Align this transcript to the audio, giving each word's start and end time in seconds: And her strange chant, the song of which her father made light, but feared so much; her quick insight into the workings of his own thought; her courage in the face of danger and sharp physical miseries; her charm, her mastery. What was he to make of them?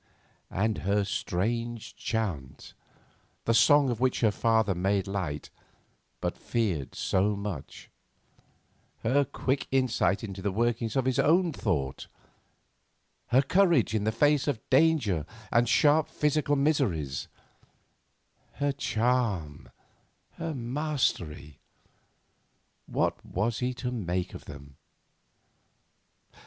And 0.49 0.79
her 0.79 1.03
strange 1.05 1.95
chant, 1.95 2.73
the 3.45 3.53
song 3.53 3.91
of 3.91 3.99
which 3.99 4.21
her 4.21 4.31
father 4.31 4.73
made 4.73 5.05
light, 5.05 5.51
but 6.19 6.39
feared 6.39 6.95
so 6.95 7.35
much; 7.35 7.87
her 9.03 9.23
quick 9.23 9.67
insight 9.69 10.23
into 10.23 10.41
the 10.41 10.51
workings 10.51 10.95
of 10.95 11.05
his 11.05 11.19
own 11.19 11.53
thought; 11.53 12.07
her 13.27 13.43
courage 13.43 13.93
in 13.93 14.03
the 14.03 14.11
face 14.11 14.47
of 14.47 14.67
danger 14.71 15.23
and 15.51 15.69
sharp 15.69 16.07
physical 16.07 16.55
miseries; 16.55 17.27
her 18.53 18.71
charm, 18.71 19.69
her 20.37 20.55
mastery. 20.55 21.59
What 22.87 23.23
was 23.23 23.59
he 23.59 23.71
to 23.75 23.91
make 23.91 24.33
of 24.33 24.45
them? 24.45 24.77